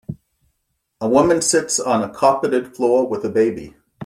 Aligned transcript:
A 0.99 1.07
woman 1.07 1.43
sits 1.43 1.79
on 1.79 2.01
a 2.01 2.09
carpeted 2.09 2.75
floor 2.75 3.07
with 3.07 3.23
a 3.23 3.29
baby. 3.29 3.75